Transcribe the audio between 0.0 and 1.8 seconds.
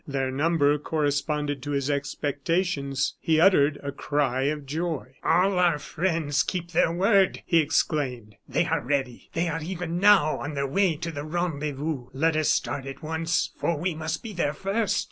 Their number corresponded to